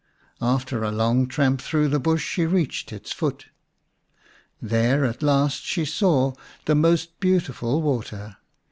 [0.41, 3.45] After a long tramp through the bush she reached its foot.
[4.59, 6.33] There at last she saw
[6.65, 8.37] the most beautiful water.